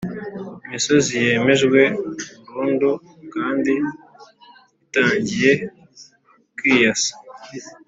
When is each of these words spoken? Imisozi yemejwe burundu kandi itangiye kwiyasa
Imisozi 0.65 1.11
yemejwe 1.25 1.79
burundu 2.45 2.91
kandi 3.33 3.73
itangiye 4.83 5.51
kwiyasa 6.55 7.13